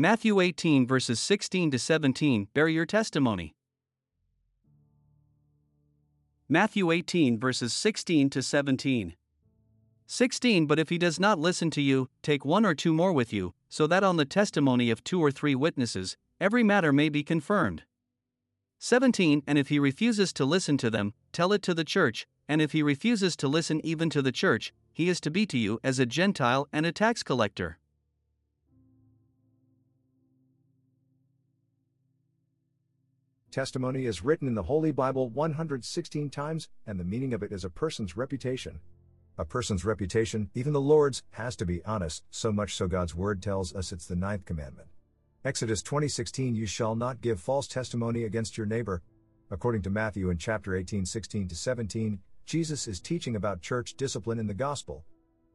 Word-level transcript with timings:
Matthew 0.00 0.38
18 0.40 0.86
verses 0.86 1.18
16 1.18 1.72
to 1.72 1.78
17 1.80 2.46
Bear 2.54 2.68
your 2.68 2.86
testimony. 2.86 3.56
Matthew 6.48 6.92
18 6.92 7.36
verses 7.40 7.72
16 7.72 8.30
to 8.30 8.40
17. 8.40 9.16
16 10.06 10.66
But 10.68 10.78
if 10.78 10.88
he 10.88 10.98
does 10.98 11.18
not 11.18 11.40
listen 11.40 11.68
to 11.72 11.82
you, 11.82 12.08
take 12.22 12.44
one 12.44 12.64
or 12.64 12.76
two 12.76 12.92
more 12.92 13.12
with 13.12 13.32
you, 13.32 13.54
so 13.68 13.88
that 13.88 14.04
on 14.04 14.16
the 14.16 14.24
testimony 14.24 14.88
of 14.88 15.02
two 15.02 15.20
or 15.20 15.32
three 15.32 15.56
witnesses, 15.56 16.16
every 16.40 16.62
matter 16.62 16.92
may 16.92 17.08
be 17.08 17.24
confirmed. 17.24 17.82
17 18.78 19.42
And 19.48 19.58
if 19.58 19.66
he 19.66 19.80
refuses 19.80 20.32
to 20.34 20.44
listen 20.44 20.78
to 20.78 20.90
them, 20.90 21.12
tell 21.32 21.52
it 21.52 21.62
to 21.62 21.74
the 21.74 21.82
church, 21.82 22.24
and 22.48 22.62
if 22.62 22.70
he 22.70 22.84
refuses 22.84 23.34
to 23.38 23.48
listen 23.48 23.84
even 23.84 24.10
to 24.10 24.22
the 24.22 24.30
church, 24.30 24.72
he 24.92 25.08
is 25.08 25.20
to 25.22 25.30
be 25.32 25.44
to 25.46 25.58
you 25.58 25.80
as 25.82 25.98
a 25.98 26.06
Gentile 26.06 26.68
and 26.72 26.86
a 26.86 26.92
tax 26.92 27.24
collector. 27.24 27.80
Testimony 33.58 34.06
is 34.06 34.22
written 34.22 34.46
in 34.46 34.54
the 34.54 34.62
Holy 34.62 34.92
Bible 34.92 35.30
116 35.30 36.30
times, 36.30 36.68
and 36.86 36.96
the 36.96 37.02
meaning 37.02 37.34
of 37.34 37.42
it 37.42 37.50
is 37.50 37.64
a 37.64 37.68
person's 37.68 38.16
reputation. 38.16 38.78
A 39.36 39.44
person's 39.44 39.84
reputation, 39.84 40.48
even 40.54 40.72
the 40.72 40.80
Lord's, 40.80 41.24
has 41.32 41.56
to 41.56 41.66
be 41.66 41.84
honest, 41.84 42.22
so 42.30 42.52
much 42.52 42.76
so 42.76 42.86
God's 42.86 43.16
word 43.16 43.42
tells 43.42 43.74
us 43.74 43.90
it's 43.90 44.06
the 44.06 44.14
ninth 44.14 44.44
commandment. 44.44 44.86
Exodus 45.44 45.82
20:16 45.82 46.54
You 46.54 46.66
shall 46.66 46.94
not 46.94 47.20
give 47.20 47.40
false 47.40 47.66
testimony 47.66 48.22
against 48.22 48.56
your 48.56 48.64
neighbor. 48.64 49.02
According 49.50 49.82
to 49.82 49.90
Matthew 49.90 50.30
in 50.30 50.38
chapter 50.38 50.76
18 50.76 51.04
16 51.04 51.48
to 51.48 51.56
17, 51.56 52.20
Jesus 52.46 52.86
is 52.86 53.00
teaching 53.00 53.34
about 53.34 53.60
church 53.60 53.96
discipline 53.96 54.38
in 54.38 54.46
the 54.46 54.54
gospel. 54.54 55.04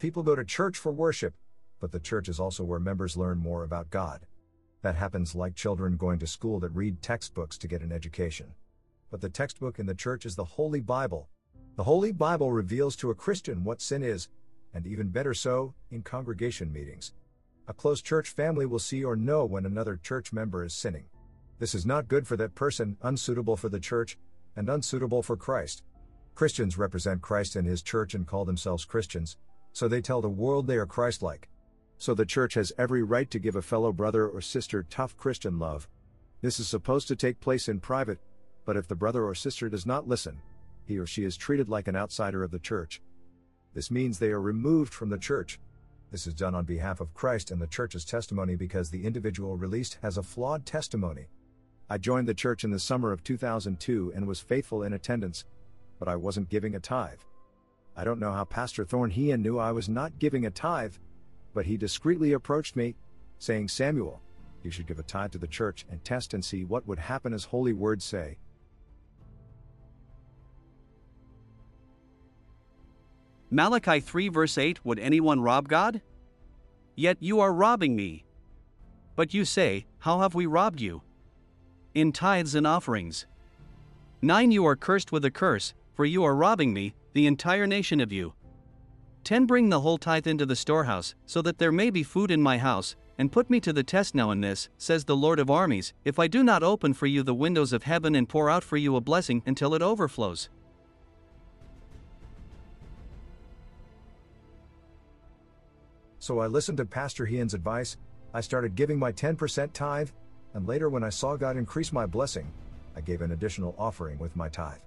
People 0.00 0.24
go 0.24 0.34
to 0.34 0.44
church 0.44 0.76
for 0.76 0.90
worship, 0.90 1.34
but 1.78 1.92
the 1.92 2.00
church 2.00 2.28
is 2.28 2.40
also 2.40 2.64
where 2.64 2.80
members 2.80 3.16
learn 3.16 3.38
more 3.38 3.62
about 3.62 3.90
God. 3.90 4.26
That 4.82 4.96
happens 4.96 5.34
like 5.34 5.54
children 5.54 5.96
going 5.96 6.18
to 6.18 6.26
school 6.26 6.58
that 6.60 6.74
read 6.74 7.00
textbooks 7.00 7.56
to 7.58 7.68
get 7.68 7.82
an 7.82 7.92
education. 7.92 8.52
But 9.10 9.20
the 9.20 9.28
textbook 9.28 9.78
in 9.78 9.86
the 9.86 9.94
church 9.94 10.26
is 10.26 10.34
the 10.34 10.44
Holy 10.44 10.80
Bible. 10.80 11.28
The 11.76 11.84
Holy 11.84 12.10
Bible 12.10 12.50
reveals 12.50 12.96
to 12.96 13.10
a 13.10 13.14
Christian 13.14 13.62
what 13.62 13.80
sin 13.80 14.02
is, 14.02 14.28
and 14.74 14.86
even 14.86 15.08
better 15.08 15.34
so, 15.34 15.74
in 15.90 16.02
congregation 16.02 16.72
meetings. 16.72 17.12
A 17.68 17.72
close 17.72 18.02
church 18.02 18.30
family 18.30 18.66
will 18.66 18.80
see 18.80 19.04
or 19.04 19.14
know 19.14 19.44
when 19.44 19.66
another 19.66 19.96
church 19.96 20.32
member 20.32 20.64
is 20.64 20.74
sinning. 20.74 21.04
This 21.60 21.76
is 21.76 21.86
not 21.86 22.08
good 22.08 22.26
for 22.26 22.36
that 22.38 22.56
person, 22.56 22.96
unsuitable 23.02 23.56
for 23.56 23.68
the 23.68 23.78
church, 23.78 24.18
and 24.56 24.68
unsuitable 24.68 25.22
for 25.22 25.36
Christ. 25.36 25.84
Christians 26.34 26.76
represent 26.76 27.22
Christ 27.22 27.54
and 27.54 27.68
his 27.68 27.82
church 27.82 28.14
and 28.14 28.26
call 28.26 28.44
themselves 28.44 28.84
Christians, 28.84 29.36
so 29.72 29.86
they 29.86 30.00
tell 30.00 30.20
the 30.20 30.28
world 30.28 30.66
they 30.66 30.76
are 30.76 30.86
Christ 30.86 31.22
like 31.22 31.48
so 32.02 32.14
the 32.14 32.26
church 32.26 32.54
has 32.54 32.72
every 32.78 33.04
right 33.04 33.30
to 33.30 33.38
give 33.38 33.54
a 33.54 33.62
fellow 33.62 33.92
brother 33.92 34.26
or 34.26 34.40
sister 34.40 34.82
tough 34.82 35.16
Christian 35.16 35.60
love. 35.60 35.88
This 36.40 36.58
is 36.58 36.66
supposed 36.66 37.06
to 37.06 37.14
take 37.14 37.38
place 37.38 37.68
in 37.68 37.78
private, 37.78 38.18
but 38.64 38.76
if 38.76 38.88
the 38.88 38.96
brother 38.96 39.24
or 39.24 39.36
sister 39.36 39.68
does 39.68 39.86
not 39.86 40.08
listen, 40.08 40.42
he 40.84 40.98
or 40.98 41.06
she 41.06 41.22
is 41.22 41.36
treated 41.36 41.68
like 41.68 41.86
an 41.86 41.94
outsider 41.94 42.42
of 42.42 42.50
the 42.50 42.58
church. 42.58 43.00
This 43.72 43.88
means 43.88 44.18
they 44.18 44.32
are 44.32 44.40
removed 44.40 44.92
from 44.92 45.10
the 45.10 45.16
church. 45.16 45.60
This 46.10 46.26
is 46.26 46.34
done 46.34 46.56
on 46.56 46.64
behalf 46.64 46.98
of 46.98 47.14
Christ 47.14 47.52
and 47.52 47.62
the 47.62 47.68
church's 47.68 48.04
testimony 48.04 48.56
because 48.56 48.90
the 48.90 49.06
individual 49.06 49.56
released 49.56 49.98
has 50.02 50.18
a 50.18 50.24
flawed 50.24 50.66
testimony. 50.66 51.28
I 51.88 51.98
joined 51.98 52.26
the 52.26 52.34
church 52.34 52.64
in 52.64 52.72
the 52.72 52.80
summer 52.80 53.12
of 53.12 53.22
2002 53.22 54.12
and 54.16 54.26
was 54.26 54.40
faithful 54.40 54.82
in 54.82 54.92
attendance, 54.92 55.44
but 56.00 56.08
I 56.08 56.16
wasn't 56.16 56.48
giving 56.48 56.74
a 56.74 56.80
tithe. 56.80 57.20
I 57.96 58.02
don't 58.02 58.18
know 58.18 58.32
how 58.32 58.42
Pastor 58.42 58.84
Thornhian 58.84 59.40
knew 59.40 59.60
I 59.60 59.70
was 59.70 59.88
not 59.88 60.18
giving 60.18 60.46
a 60.46 60.50
tithe, 60.50 60.94
but 61.54 61.66
he 61.66 61.76
discreetly 61.76 62.32
approached 62.32 62.76
me, 62.76 62.94
saying, 63.38 63.68
Samuel, 63.68 64.20
you 64.62 64.70
should 64.70 64.86
give 64.86 64.98
a 64.98 65.02
tithe 65.02 65.32
to 65.32 65.38
the 65.38 65.46
church 65.46 65.84
and 65.90 66.04
test 66.04 66.34
and 66.34 66.44
see 66.44 66.64
what 66.64 66.86
would 66.86 66.98
happen 66.98 67.34
as 67.34 67.44
holy 67.44 67.72
words 67.72 68.04
say. 68.04 68.38
Malachi 73.50 74.00
3 74.00 74.28
verse 74.28 74.56
8 74.56 74.84
Would 74.84 74.98
anyone 74.98 75.40
rob 75.40 75.68
God? 75.68 76.00
Yet 76.94 77.18
you 77.20 77.40
are 77.40 77.52
robbing 77.52 77.94
me. 77.94 78.24
But 79.14 79.34
you 79.34 79.44
say, 79.44 79.86
How 79.98 80.20
have 80.20 80.34
we 80.34 80.46
robbed 80.46 80.80
you? 80.80 81.02
In 81.94 82.12
tithes 82.12 82.54
and 82.54 82.66
offerings. 82.66 83.26
9 84.22 84.50
You 84.52 84.64
are 84.66 84.76
cursed 84.76 85.12
with 85.12 85.24
a 85.24 85.30
curse, 85.30 85.74
for 85.94 86.06
you 86.06 86.24
are 86.24 86.34
robbing 86.34 86.72
me, 86.72 86.94
the 87.12 87.26
entire 87.26 87.66
nation 87.66 88.00
of 88.00 88.10
you. 88.10 88.32
10 89.24 89.46
Bring 89.46 89.68
the 89.68 89.80
whole 89.80 89.98
tithe 89.98 90.26
into 90.26 90.44
the 90.44 90.56
storehouse, 90.56 91.14
so 91.26 91.42
that 91.42 91.58
there 91.58 91.70
may 91.70 91.90
be 91.90 92.02
food 92.02 92.30
in 92.30 92.42
my 92.42 92.58
house, 92.58 92.96
and 93.18 93.30
put 93.30 93.48
me 93.48 93.60
to 93.60 93.72
the 93.72 93.84
test 93.84 94.14
now 94.14 94.30
in 94.32 94.40
this, 94.40 94.68
says 94.78 95.04
the 95.04 95.16
Lord 95.16 95.38
of 95.38 95.50
armies, 95.50 95.92
if 96.04 96.18
I 96.18 96.26
do 96.26 96.42
not 96.42 96.62
open 96.62 96.92
for 96.92 97.06
you 97.06 97.22
the 97.22 97.34
windows 97.34 97.72
of 97.72 97.84
heaven 97.84 98.16
and 98.16 98.28
pour 98.28 98.50
out 98.50 98.64
for 98.64 98.76
you 98.76 98.96
a 98.96 99.00
blessing 99.00 99.42
until 99.46 99.74
it 99.74 99.82
overflows. 99.82 100.48
So 106.18 106.40
I 106.40 106.46
listened 106.46 106.78
to 106.78 106.84
Pastor 106.84 107.26
Hean's 107.26 107.54
advice, 107.54 107.96
I 108.34 108.40
started 108.40 108.74
giving 108.74 108.98
my 108.98 109.12
10% 109.12 109.72
tithe, 109.72 110.10
and 110.54 110.66
later 110.66 110.88
when 110.88 111.04
I 111.04 111.10
saw 111.10 111.36
God 111.36 111.56
increase 111.56 111.92
my 111.92 112.06
blessing, 112.06 112.50
I 112.96 113.00
gave 113.00 113.22
an 113.22 113.32
additional 113.32 113.74
offering 113.78 114.18
with 114.18 114.34
my 114.34 114.48
tithe. 114.48 114.80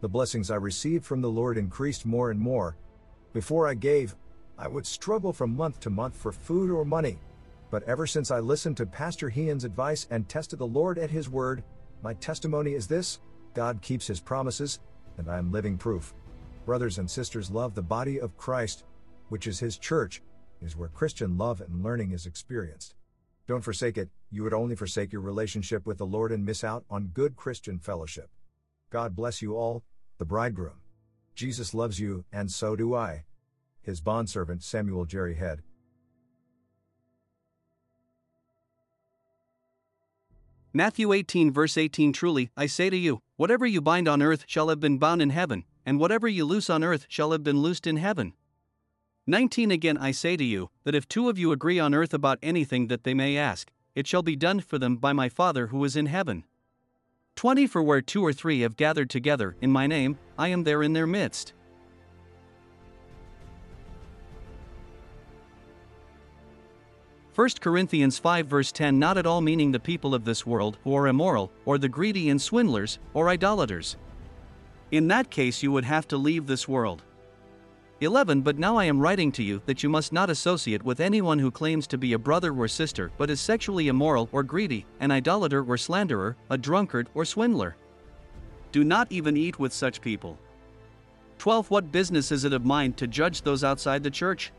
The 0.00 0.08
blessings 0.08 0.50
I 0.50 0.56
received 0.56 1.04
from 1.04 1.20
the 1.20 1.30
Lord 1.30 1.56
increased 1.56 2.04
more 2.04 2.30
and 2.30 2.38
more, 2.38 2.76
before 3.34 3.66
I 3.66 3.74
gave, 3.74 4.14
I 4.56 4.68
would 4.68 4.86
struggle 4.86 5.32
from 5.32 5.56
month 5.56 5.80
to 5.80 5.90
month 5.90 6.16
for 6.16 6.30
food 6.30 6.70
or 6.70 6.84
money. 6.84 7.18
But 7.70 7.82
ever 7.82 8.06
since 8.06 8.30
I 8.30 8.38
listened 8.38 8.76
to 8.76 8.86
Pastor 8.86 9.28
Hean's 9.28 9.64
advice 9.64 10.06
and 10.10 10.28
tested 10.28 10.60
the 10.60 10.66
Lord 10.66 10.98
at 10.98 11.10
His 11.10 11.28
word, 11.28 11.64
my 12.00 12.14
testimony 12.14 12.74
is 12.74 12.86
this 12.86 13.18
God 13.52 13.82
keeps 13.82 14.06
His 14.06 14.20
promises, 14.20 14.78
and 15.18 15.28
I 15.28 15.36
am 15.38 15.50
living 15.50 15.76
proof. 15.76 16.14
Brothers 16.64 16.98
and 16.98 17.10
sisters, 17.10 17.50
love 17.50 17.74
the 17.74 17.82
body 17.82 18.20
of 18.20 18.36
Christ, 18.36 18.84
which 19.30 19.48
is 19.48 19.58
His 19.58 19.78
church, 19.78 20.22
is 20.62 20.76
where 20.76 20.88
Christian 20.88 21.36
love 21.36 21.60
and 21.60 21.82
learning 21.82 22.12
is 22.12 22.26
experienced. 22.26 22.94
Don't 23.48 23.64
forsake 23.64 23.98
it, 23.98 24.10
you 24.30 24.44
would 24.44 24.54
only 24.54 24.76
forsake 24.76 25.12
your 25.12 25.22
relationship 25.22 25.86
with 25.86 25.98
the 25.98 26.06
Lord 26.06 26.30
and 26.30 26.44
miss 26.44 26.62
out 26.62 26.84
on 26.88 27.08
good 27.08 27.34
Christian 27.34 27.80
fellowship. 27.80 28.30
God 28.90 29.16
bless 29.16 29.42
you 29.42 29.56
all, 29.56 29.82
the 30.18 30.24
bridegroom. 30.24 30.83
Jesus 31.34 31.74
loves 31.74 31.98
you, 31.98 32.24
and 32.32 32.50
so 32.50 32.76
do 32.76 32.94
I. 32.94 33.24
His 33.82 34.00
bondservant 34.00 34.62
Samuel 34.62 35.04
Jerry 35.04 35.34
Head. 35.34 35.62
Matthew 40.72 41.12
18, 41.12 41.52
verse 41.52 41.76
18 41.76 42.12
Truly, 42.12 42.50
I 42.56 42.66
say 42.66 42.90
to 42.90 42.96
you, 42.96 43.20
whatever 43.36 43.64
you 43.64 43.80
bind 43.80 44.08
on 44.08 44.22
earth 44.22 44.44
shall 44.48 44.68
have 44.70 44.80
been 44.80 44.98
bound 44.98 45.22
in 45.22 45.30
heaven, 45.30 45.64
and 45.86 46.00
whatever 46.00 46.26
you 46.26 46.44
loose 46.44 46.68
on 46.68 46.82
earth 46.82 47.06
shall 47.08 47.30
have 47.32 47.44
been 47.44 47.62
loosed 47.62 47.86
in 47.86 47.96
heaven. 47.96 48.32
19 49.26 49.70
Again 49.70 49.96
I 49.96 50.10
say 50.10 50.36
to 50.36 50.44
you, 50.44 50.70
that 50.82 50.94
if 50.94 51.08
two 51.08 51.28
of 51.28 51.38
you 51.38 51.52
agree 51.52 51.78
on 51.78 51.94
earth 51.94 52.12
about 52.12 52.38
anything 52.42 52.88
that 52.88 53.04
they 53.04 53.14
may 53.14 53.36
ask, 53.36 53.70
it 53.94 54.06
shall 54.06 54.22
be 54.22 54.34
done 54.34 54.60
for 54.60 54.78
them 54.78 54.96
by 54.96 55.12
my 55.12 55.28
Father 55.28 55.68
who 55.68 55.84
is 55.84 55.94
in 55.94 56.06
heaven. 56.06 56.44
20 57.36 57.66
For 57.66 57.82
where 57.82 58.00
two 58.00 58.24
or 58.24 58.32
three 58.32 58.60
have 58.60 58.76
gathered 58.76 59.10
together 59.10 59.56
in 59.60 59.70
my 59.70 59.86
name, 59.86 60.18
I 60.38 60.48
am 60.48 60.64
there 60.64 60.82
in 60.82 60.92
their 60.92 61.06
midst. 61.06 61.52
First 67.32 67.60
Corinthians 67.60 68.16
5 68.16 68.46
verse 68.46 68.70
10 68.70 68.96
Not 68.96 69.18
at 69.18 69.26
all 69.26 69.40
meaning 69.40 69.72
the 69.72 69.80
people 69.80 70.14
of 70.14 70.24
this 70.24 70.46
world 70.46 70.78
who 70.84 70.94
are 70.94 71.08
immoral, 71.08 71.50
or 71.64 71.78
the 71.78 71.88
greedy 71.88 72.30
and 72.30 72.40
swindlers, 72.40 73.00
or 73.12 73.28
idolaters. 73.28 73.96
In 74.92 75.08
that 75.08 75.30
case, 75.30 75.60
you 75.60 75.72
would 75.72 75.84
have 75.84 76.06
to 76.08 76.16
leave 76.16 76.46
this 76.46 76.68
world. 76.68 77.02
11 78.04 78.42
But 78.42 78.58
now 78.58 78.76
I 78.76 78.84
am 78.84 79.00
writing 79.00 79.32
to 79.32 79.42
you 79.42 79.60
that 79.66 79.82
you 79.82 79.88
must 79.88 80.12
not 80.12 80.30
associate 80.30 80.82
with 80.82 81.00
anyone 81.00 81.38
who 81.38 81.50
claims 81.50 81.86
to 81.88 81.98
be 81.98 82.12
a 82.12 82.18
brother 82.18 82.54
or 82.54 82.68
sister 82.68 83.10
but 83.18 83.30
is 83.30 83.40
sexually 83.40 83.88
immoral 83.88 84.28
or 84.32 84.42
greedy, 84.42 84.86
an 85.00 85.10
idolater 85.10 85.64
or 85.64 85.76
slanderer, 85.76 86.36
a 86.50 86.58
drunkard 86.58 87.08
or 87.14 87.24
swindler. 87.24 87.76
Do 88.72 88.84
not 88.84 89.10
even 89.10 89.36
eat 89.36 89.58
with 89.58 89.72
such 89.72 90.00
people. 90.00 90.38
12 91.38 91.70
What 91.70 91.92
business 91.92 92.32
is 92.32 92.44
it 92.44 92.52
of 92.52 92.64
mine 92.64 92.92
to 92.94 93.06
judge 93.06 93.42
those 93.42 93.64
outside 93.64 94.02
the 94.02 94.10
church? 94.10 94.52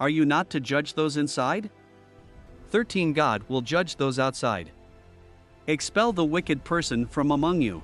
Are 0.00 0.08
you 0.08 0.24
not 0.24 0.50
to 0.50 0.60
judge 0.60 0.94
those 0.94 1.16
inside? 1.16 1.70
13 2.70 3.12
God 3.12 3.42
will 3.48 3.62
judge 3.62 3.96
those 3.96 4.18
outside. 4.18 4.70
Expel 5.66 6.12
the 6.12 6.24
wicked 6.24 6.64
person 6.64 7.06
from 7.06 7.30
among 7.30 7.60
you. 7.60 7.82